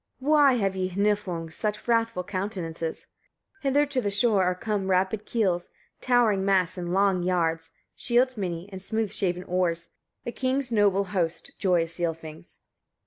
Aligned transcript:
"Why 0.17 0.53
have 0.55 0.75
ye 0.75 0.89
Hniflungs 0.89 1.53
such 1.53 1.87
wrathful 1.87 2.23
countenances?" 2.23 3.05
48. 3.61 3.61
"Hither 3.69 3.85
to 3.85 4.01
the 4.01 4.09
shore 4.09 4.43
are 4.45 4.55
come 4.55 4.89
rapid 4.89 5.27
keels, 5.27 5.69
towering 6.01 6.43
masts, 6.43 6.75
and 6.75 6.91
long 6.91 7.21
yards, 7.21 7.69
shields 7.95 8.35
many, 8.35 8.67
and 8.71 8.81
smooth 8.81 9.13
shaven 9.13 9.43
oars, 9.43 9.89
a 10.25 10.31
king's 10.31 10.71
noble 10.71 11.03
host, 11.03 11.51
joyous 11.59 11.99
Ylfings. 11.99 12.57